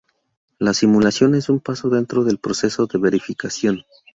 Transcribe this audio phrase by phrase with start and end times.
[0.57, 3.83] La simulación es un paso dentro del proceso de verificación.